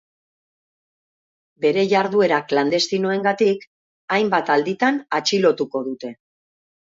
[1.65, 3.67] Bere jarduera klandestinoengatik
[4.17, 6.11] hainbat alditan atxilotuko dute.